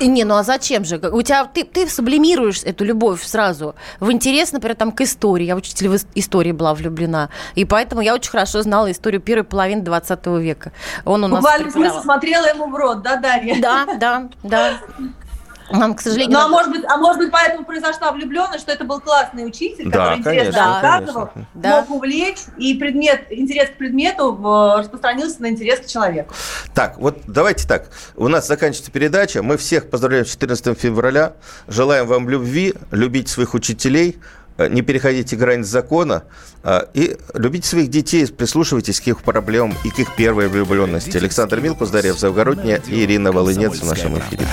Не, 0.00 0.24
ну 0.24 0.36
а 0.36 0.42
зачем 0.42 0.84
же? 0.84 0.96
У 0.96 1.22
тебя 1.22 1.44
ты, 1.44 1.64
ты 1.64 1.88
сублимируешь 1.88 2.62
эту 2.64 2.84
любовь 2.84 3.22
сразу 3.22 3.74
в 4.00 4.10
интерес, 4.12 4.52
например, 4.52 4.76
там 4.76 4.92
к 4.92 5.00
истории. 5.00 5.44
Я 5.44 5.56
учитель 5.56 5.88
в 5.88 5.96
истории 6.14 6.52
была 6.52 6.74
влюблена. 6.74 7.30
И 7.54 7.64
поэтому 7.64 8.00
я 8.00 8.14
очень 8.14 8.30
хорошо 8.30 8.62
знала 8.62 8.90
историю 8.90 9.20
первой 9.20 9.44
половины 9.44 9.82
20 9.82 10.26
века. 10.26 10.72
Он 11.04 11.24
у 11.24 11.28
нас 11.28 11.40
Буквально 11.40 12.00
смотрела 12.00 12.46
ему 12.46 12.68
в 12.68 12.74
рот, 12.74 13.02
да, 13.02 13.16
Дарья? 13.16 13.60
Да, 13.60 13.86
да, 13.98 14.28
да. 14.42 14.80
Нам, 15.70 15.94
к 15.94 16.00
сожалению... 16.00 16.38
Ну, 16.38 16.44
а 16.44 16.48
может 16.48 16.70
быть, 16.72 16.84
а 16.88 16.96
может 16.96 17.18
быть, 17.18 17.30
поэтому 17.30 17.64
произошла 17.64 18.12
влюбленность, 18.12 18.60
что 18.60 18.72
это 18.72 18.84
был 18.84 19.00
классный 19.00 19.46
учитель, 19.46 19.90
Да, 19.90 20.16
который 20.16 20.18
интересно 20.18 20.52
конечно, 20.52 20.80
рассказывал. 20.82 21.30
Да. 21.54 21.80
мог 21.80 21.90
увлечь, 21.90 22.38
и 22.56 22.74
предмет, 22.74 23.26
интерес 23.30 23.70
к 23.70 23.74
предмету 23.74 24.38
распространился 24.78 25.42
на 25.42 25.50
интерес 25.50 25.80
к 25.80 25.86
человеку. 25.86 26.34
Так, 26.74 26.98
вот 26.98 27.18
давайте 27.26 27.66
так. 27.66 27.90
У 28.16 28.28
нас 28.28 28.46
заканчивается 28.46 28.90
передача. 28.90 29.42
Мы 29.42 29.56
всех 29.56 29.90
поздравляем 29.90 30.24
с 30.26 30.30
14 30.30 30.78
февраля. 30.78 31.34
Желаем 31.66 32.06
вам 32.06 32.28
любви, 32.28 32.74
любить 32.90 33.28
своих 33.28 33.54
учителей, 33.54 34.18
э, 34.56 34.68
не 34.68 34.82
переходите 34.82 35.36
грань 35.36 35.64
закона 35.64 36.24
э, 36.62 36.80
и 36.94 37.16
любите 37.34 37.68
своих 37.68 37.88
детей, 37.90 38.26
прислушивайтесь 38.26 39.00
к 39.00 39.06
их 39.06 39.22
проблемам 39.22 39.74
и 39.84 39.90
к 39.90 39.98
их 39.98 40.14
первой 40.16 40.48
влюбленности. 40.48 41.16
Александр 41.16 41.60
Милкус, 41.60 41.90
Дарья 41.90 42.12
Завгородняя 42.12 42.80
и 42.86 43.04
Ирина 43.04 43.32
Волынец 43.32 43.80
в 43.80 43.86
нашем 43.86 44.18
эфире. 44.18 44.46